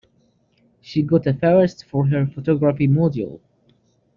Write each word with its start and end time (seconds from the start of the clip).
She 0.81 1.03
got 1.03 1.27
a 1.27 1.33
first 1.35 1.85
for 1.85 2.07
her 2.07 2.25
photography 2.25 2.87
module. 2.87 3.39